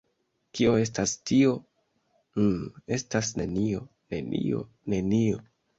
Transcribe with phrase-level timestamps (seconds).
[0.59, 1.51] Kio estas tio?
[2.41, 5.49] Mmm estas nenio, nenio, nenio...